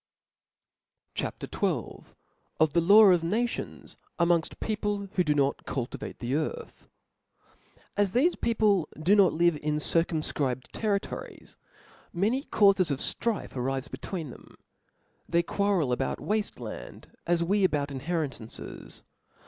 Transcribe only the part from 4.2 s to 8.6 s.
Jl People who d$ not cultivate the Earth. AS thefe